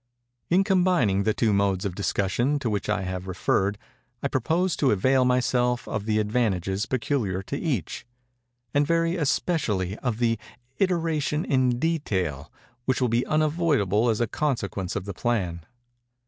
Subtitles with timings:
[0.49, 3.77] In combining the two modes of discussion to which I have referred,
[4.23, 10.39] I propose to avail myself of the advantages peculiar to each—and very especially of the
[10.79, 12.51] iteration in detail
[12.85, 15.67] which will be unavoidable as a consequence of the plan.